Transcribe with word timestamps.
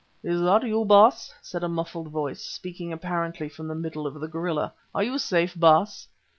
"Is 0.23 0.41
that 0.41 0.63
you, 0.65 0.83
Baas?" 0.83 1.31
said 1.43 1.63
a 1.63 1.67
muffled 1.69 2.07
voice, 2.07 2.41
speaking 2.43 2.91
apparently 2.91 3.47
from 3.47 3.67
the 3.67 3.75
middle 3.75 4.07
of 4.07 4.19
the 4.19 4.27
gorilla. 4.27 4.73
"Are 4.95 5.03
you 5.03 5.19
safe, 5.19 5.53
Baas?" 5.55 6.07